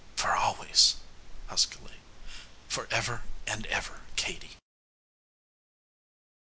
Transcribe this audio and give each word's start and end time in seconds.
"For 0.15 0.35
always," 0.35 0.95
huskily. 1.45 1.97
"For 2.67 2.87
ever 2.89 3.21
and 3.45 3.67
ever, 3.67 4.01
Katie." 4.15 4.57